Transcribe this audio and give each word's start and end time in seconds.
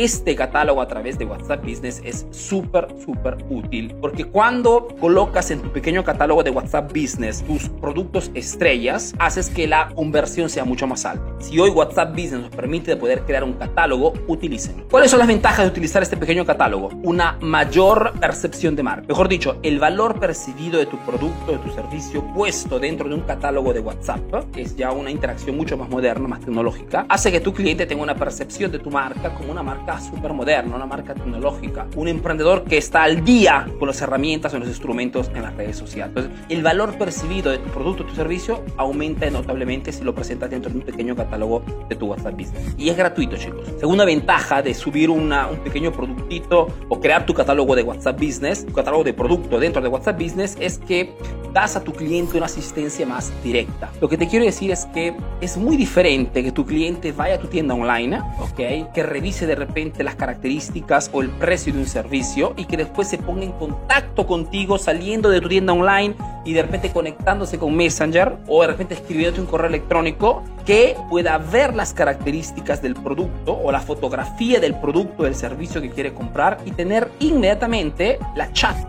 este 0.00 0.34
catálogo 0.34 0.80
a 0.80 0.88
través 0.88 1.18
de 1.18 1.26
WhatsApp 1.26 1.62
Business 1.62 2.00
es 2.02 2.26
súper, 2.30 2.88
súper 3.04 3.36
útil 3.50 3.94
porque 4.00 4.24
cuando 4.24 4.88
colocas 4.98 5.50
en 5.50 5.60
tu 5.60 5.70
pequeño 5.70 6.02
catálogo 6.04 6.42
de 6.42 6.48
WhatsApp 6.50 6.90
Business 6.90 7.44
tus 7.46 7.68
productos 7.68 8.30
estrellas, 8.32 9.14
haces 9.18 9.50
que 9.50 9.66
la 9.66 9.90
conversión 9.94 10.48
sea 10.48 10.64
mucho 10.64 10.86
más 10.86 11.04
alta. 11.04 11.22
Si 11.40 11.58
hoy 11.58 11.68
WhatsApp 11.68 12.12
Business 12.12 12.40
nos 12.40 12.50
permite 12.50 12.96
poder 12.96 13.24
crear 13.26 13.44
un 13.44 13.52
catálogo, 13.52 14.14
utilicen. 14.26 14.86
¿Cuáles 14.90 15.10
son 15.10 15.18
las 15.18 15.28
ventajas 15.28 15.66
de 15.66 15.70
utilizar 15.70 16.02
este 16.02 16.16
pequeño 16.16 16.46
catálogo? 16.46 16.88
Una 17.02 17.36
mayor 17.42 18.14
percepción 18.18 18.74
de 18.76 18.82
marca. 18.82 19.06
Mejor 19.06 19.28
dicho, 19.28 19.58
el 19.62 19.78
valor 19.78 20.18
percibido 20.18 20.78
de 20.78 20.86
tu 20.86 20.96
producto, 21.04 21.52
de 21.52 21.58
tu 21.58 21.70
servicio 21.72 22.24
puesto 22.32 22.78
dentro 22.78 23.06
de 23.06 23.16
un 23.16 23.22
catálogo 23.22 23.74
de 23.74 23.80
WhatsApp, 23.80 24.50
que 24.50 24.62
es 24.62 24.76
ya 24.76 24.92
una 24.92 25.10
interacción 25.10 25.58
mucho 25.58 25.76
más 25.76 25.90
moderna, 25.90 26.26
más 26.26 26.40
tecnológica, 26.40 27.04
hace 27.06 27.30
que 27.30 27.40
tu 27.40 27.52
cliente 27.52 27.84
tenga 27.84 28.02
una 28.02 28.14
percepción 28.14 28.72
de 28.72 28.78
tu 28.78 28.90
marca 28.90 29.34
como 29.34 29.52
una 29.52 29.62
marca 29.62 29.89
súper 29.98 30.34
moderna, 30.34 30.76
una 30.76 30.86
marca 30.86 31.14
tecnológica, 31.14 31.86
un 31.96 32.08
emprendedor 32.08 32.64
que 32.64 32.76
está 32.76 33.02
al 33.02 33.24
día 33.24 33.66
con 33.78 33.88
las 33.88 34.00
herramientas 34.02 34.52
o 34.52 34.58
los 34.58 34.68
instrumentos 34.68 35.30
en 35.34 35.42
las 35.42 35.56
redes 35.56 35.76
sociales. 35.76 36.14
Entonces, 36.14 36.46
el 36.50 36.62
valor 36.62 36.98
percibido 36.98 37.50
de 37.50 37.58
tu 37.58 37.70
producto 37.70 38.02
o 38.04 38.06
tu 38.06 38.14
servicio 38.14 38.62
aumenta 38.76 39.28
notablemente 39.30 39.90
si 39.92 40.04
lo 40.04 40.14
presentas 40.14 40.50
dentro 40.50 40.70
de 40.70 40.78
un 40.78 40.84
pequeño 40.84 41.16
catálogo 41.16 41.62
de 41.88 41.96
tu 41.96 42.06
WhatsApp 42.06 42.34
Business. 42.34 42.74
Y 42.76 42.90
es 42.90 42.96
gratuito, 42.96 43.36
chicos. 43.36 43.66
Segunda 43.78 44.04
ventaja 44.04 44.62
de 44.62 44.74
subir 44.74 45.10
un 45.10 45.34
pequeño 45.64 45.92
productito 45.92 46.68
o 46.88 47.00
crear 47.00 47.24
tu 47.24 47.34
catálogo 47.34 47.74
de 47.74 47.82
WhatsApp 47.82 48.20
Business, 48.20 48.66
tu 48.66 48.72
catálogo 48.72 49.04
de 49.04 49.14
producto 49.14 49.58
dentro 49.58 49.80
de 49.80 49.88
WhatsApp 49.88 50.20
Business, 50.20 50.56
es 50.60 50.78
que 50.78 51.14
das 51.52 51.76
a 51.76 51.80
tu 51.82 51.92
cliente 51.92 52.36
una 52.36 52.46
asistencia 52.46 53.06
más 53.06 53.32
directa. 53.42 53.90
Lo 54.00 54.08
que 54.08 54.16
te 54.16 54.28
quiero 54.28 54.44
decir 54.44 54.70
es 54.70 54.86
que 54.86 55.14
es 55.40 55.56
muy 55.56 55.76
diferente 55.76 56.42
que 56.42 56.52
tu 56.52 56.64
cliente 56.64 57.12
vaya 57.12 57.36
a 57.36 57.38
tu 57.38 57.48
tienda 57.48 57.74
online, 57.74 58.20
¿ok? 58.38 58.92
Que 58.92 59.02
revise 59.02 59.46
de 59.46 59.54
repente 59.54 60.04
las 60.04 60.14
características 60.14 61.10
o 61.12 61.22
el 61.22 61.30
precio 61.30 61.72
de 61.72 61.80
un 61.80 61.86
servicio 61.86 62.54
y 62.56 62.64
que 62.66 62.76
después 62.76 63.08
se 63.08 63.18
ponga 63.18 63.44
en 63.44 63.52
contacto 63.52 64.26
contigo 64.26 64.78
saliendo 64.78 65.30
de 65.30 65.40
tu 65.40 65.48
tienda 65.48 65.72
online 65.72 66.14
y 66.44 66.52
de 66.52 66.62
repente 66.62 66.90
conectándose 66.90 67.58
con 67.58 67.76
Messenger 67.76 68.36
o 68.48 68.62
de 68.62 68.68
repente 68.68 68.94
escribiéndote 68.94 69.40
un 69.40 69.46
correo 69.46 69.68
electrónico 69.68 70.42
que 70.64 70.96
pueda 71.08 71.38
ver 71.38 71.74
las 71.74 71.92
características 71.92 72.82
del 72.82 72.94
producto 72.94 73.58
o 73.58 73.72
la 73.72 73.80
fotografía 73.80 74.60
del 74.60 74.74
producto, 74.74 75.24
del 75.24 75.34
servicio 75.34 75.80
que 75.80 75.90
quiere 75.90 76.12
comprar 76.12 76.58
y 76.64 76.70
tener 76.72 77.10
inmediatamente 77.18 78.18
la 78.36 78.52
chat, 78.52 78.80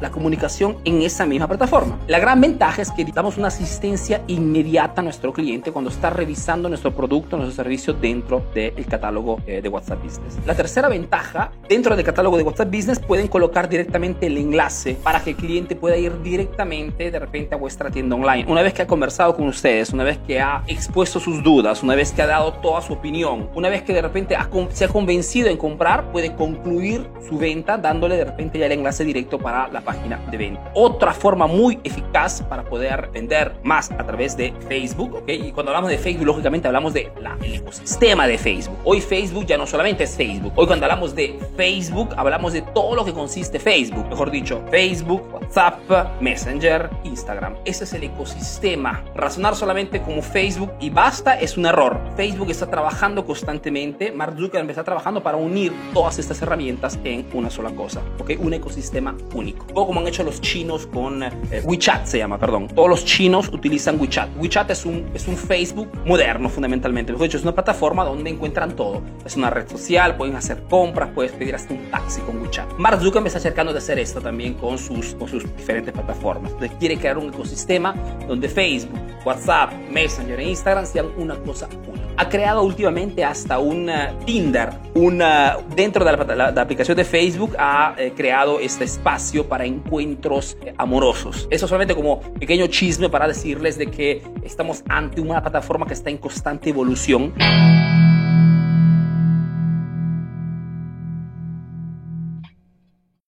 la 0.00 0.10
comunicación 0.10 0.76
en 0.84 1.02
esa 1.02 1.26
misma 1.26 1.48
plataforma. 1.48 1.98
La 2.06 2.18
gran 2.18 2.40
ventaja 2.40 2.82
es 2.82 2.90
que 2.90 3.04
damos 3.04 3.38
una 3.38 3.48
asistencia 3.48 4.22
inmediata 4.26 5.00
a 5.00 5.04
nuestro 5.04 5.32
cliente 5.32 5.72
cuando 5.72 5.90
está 5.90 6.10
revisando 6.10 6.68
nuestro 6.68 6.94
producto, 6.94 7.36
nuestro 7.36 7.62
servicio 7.64 7.94
dentro 7.94 8.44
del 8.54 8.86
catálogo 8.86 9.40
eh, 9.46 9.60
de 9.62 9.68
WhatsApp 9.68 10.02
Business. 10.02 10.38
La 10.46 10.54
tercera 10.54 10.88
ventaja, 10.88 11.52
dentro 11.68 11.96
del 11.96 12.04
catálogo 12.04 12.36
de 12.36 12.42
WhatsApp 12.42 12.70
Business 12.70 12.98
pueden 12.98 13.28
colocar 13.28 13.68
directamente 13.68 14.26
el 14.26 14.36
enlace 14.36 14.96
para 15.02 15.22
que 15.22 15.30
el 15.30 15.36
cliente 15.36 15.76
pueda 15.76 15.96
ir 15.96 16.20
directamente 16.22 16.95
de 16.98 17.18
repente 17.18 17.54
a 17.54 17.58
vuestra 17.58 17.90
tienda 17.90 18.16
online. 18.16 18.44
Una 18.48 18.62
vez 18.62 18.72
que 18.72 18.82
ha 18.82 18.86
conversado 18.86 19.36
con 19.36 19.46
ustedes, 19.48 19.92
una 19.92 20.04
vez 20.04 20.18
que 20.26 20.40
ha 20.40 20.62
expuesto 20.66 21.20
sus 21.20 21.42
dudas, 21.42 21.82
una 21.82 21.94
vez 21.94 22.12
que 22.12 22.22
ha 22.22 22.26
dado 22.26 22.54
toda 22.54 22.80
su 22.80 22.94
opinión, 22.94 23.50
una 23.54 23.68
vez 23.68 23.82
que 23.82 23.92
de 23.92 24.02
repente 24.02 24.36
se 24.70 24.84
ha 24.84 24.88
convencido 24.88 25.48
en 25.48 25.56
comprar, 25.56 26.10
puede 26.10 26.34
concluir 26.34 27.06
su 27.28 27.38
venta 27.38 27.76
dándole 27.76 28.16
de 28.16 28.24
repente 28.24 28.58
ya 28.58 28.66
el 28.66 28.72
enlace 28.72 29.04
directo 29.04 29.38
para 29.38 29.68
la 29.68 29.80
página 29.80 30.18
de 30.30 30.36
venta. 30.36 30.70
Otra 30.74 31.12
forma 31.12 31.46
muy 31.46 31.78
eficaz 31.84 32.42
para 32.42 32.64
poder 32.64 33.10
vender 33.12 33.52
más 33.62 33.90
a 33.90 34.04
través 34.04 34.36
de 34.36 34.52
Facebook, 34.68 35.14
¿ok? 35.14 35.28
Y 35.28 35.52
cuando 35.52 35.70
hablamos 35.70 35.90
de 35.90 35.98
Facebook, 35.98 36.26
lógicamente 36.26 36.66
hablamos 36.66 36.94
del 36.94 37.10
ecosistema 37.42 38.26
de 38.26 38.38
Facebook. 38.38 38.78
Hoy 38.84 39.00
Facebook 39.00 39.46
ya 39.46 39.58
no 39.58 39.66
solamente 39.66 40.04
es 40.04 40.16
Facebook. 40.16 40.52
Hoy 40.56 40.66
cuando 40.66 40.86
hablamos 40.86 41.14
de 41.14 41.38
Facebook, 41.56 42.14
hablamos 42.16 42.52
de 42.52 42.62
todo 42.62 42.94
lo 42.94 43.04
que 43.04 43.12
consiste 43.12 43.58
Facebook. 43.58 44.08
Mejor 44.08 44.30
dicho, 44.30 44.62
Facebook, 44.70 45.22
WhatsApp, 45.32 45.78
Messenger, 46.20 46.85
Instagram. 47.04 47.56
Ese 47.64 47.84
es 47.84 47.92
el 47.92 48.04
ecosistema. 48.04 49.04
Razonar 49.14 49.56
solamente 49.56 50.02
como 50.02 50.22
Facebook 50.22 50.72
y 50.80 50.90
basta 50.90 51.38
es 51.38 51.56
un 51.56 51.66
error. 51.66 52.00
Facebook 52.16 52.50
está 52.50 52.68
trabajando 52.68 53.24
constantemente, 53.24 54.12
Mark 54.12 54.36
Zuckerberg 54.38 54.70
está 54.70 54.84
trabajando 54.84 55.22
para 55.22 55.36
unir 55.36 55.72
todas 55.92 56.18
estas 56.18 56.40
herramientas 56.42 56.98
en 57.04 57.26
una 57.32 57.50
sola 57.50 57.70
cosa, 57.70 58.02
¿ok? 58.18 58.32
Un 58.38 58.54
ecosistema 58.54 59.16
único. 59.34 59.66
O 59.74 59.86
como 59.86 60.00
han 60.00 60.06
hecho 60.06 60.22
los 60.22 60.40
chinos 60.40 60.86
con 60.86 61.22
eh, 61.22 61.30
WeChat, 61.64 62.06
se 62.06 62.18
llama, 62.18 62.38
perdón. 62.38 62.68
Todos 62.68 62.88
los 62.88 63.04
chinos 63.04 63.48
utilizan 63.48 64.00
WeChat. 64.00 64.30
WeChat 64.36 64.70
es 64.70 64.84
un, 64.86 65.10
es 65.14 65.28
un 65.28 65.36
Facebook 65.36 65.90
moderno, 66.04 66.48
fundamentalmente. 66.48 67.12
Mejor 67.12 67.26
dicho, 67.26 67.38
es 67.38 67.42
una 67.42 67.54
plataforma 67.54 68.04
donde 68.04 68.30
encuentran 68.30 68.74
todo. 68.74 69.02
Es 69.24 69.36
una 69.36 69.50
red 69.50 69.68
social, 69.68 70.16
pueden 70.16 70.36
hacer 70.36 70.62
compras, 70.68 71.10
puedes 71.14 71.32
pedir 71.32 71.54
hasta 71.54 71.74
un 71.74 71.90
taxi 71.90 72.20
con 72.22 72.40
WeChat. 72.40 72.78
Mark 72.78 73.00
Zuckerberg 73.00 73.26
está 73.26 73.38
acercando 73.38 73.72
de 73.72 73.78
hacer 73.78 73.98
esto 73.98 74.20
también 74.20 74.54
con 74.54 74.78
sus, 74.78 75.14
con 75.14 75.28
sus 75.28 75.44
diferentes 75.56 75.92
plataformas. 75.92 76.52
Entonces 76.52 76.75
quiere 76.78 76.96
crear 76.96 77.18
un 77.18 77.28
ecosistema 77.28 77.94
donde 78.26 78.48
Facebook, 78.48 78.98
WhatsApp, 79.24 79.72
Messenger 79.90 80.38
e 80.40 80.48
Instagram 80.50 80.86
sean 80.86 81.06
una 81.16 81.36
cosa 81.36 81.68
única. 81.88 82.06
Ha 82.18 82.28
creado 82.28 82.62
últimamente 82.62 83.24
hasta 83.24 83.58
un 83.58 83.90
Tinder, 84.24 84.70
una, 84.94 85.58
dentro 85.74 86.04
de 86.04 86.34
la, 86.36 86.46
aplicación 86.48 86.96
de 86.96 87.04
Facebook 87.04 87.54
ha 87.58 87.94
eh, 87.98 88.12
creado 88.16 88.58
este 88.58 88.84
espacio 88.84 89.46
para 89.46 89.66
encuentros 89.66 90.56
eh, 90.64 90.72
amorosos. 90.78 91.46
Eso 91.50 91.68
solamente 91.68 91.94
como 91.94 92.20
pequeño 92.20 92.68
chisme 92.68 93.10
para 93.10 93.28
decirles 93.28 93.76
de 93.76 93.88
que 93.88 94.22
estamos 94.42 94.82
ante 94.88 95.20
una 95.20 95.42
plataforma 95.42 95.86
que 95.86 95.94
está 95.94 96.08
en 96.08 96.16
constante 96.16 96.70
evolución. 96.70 97.34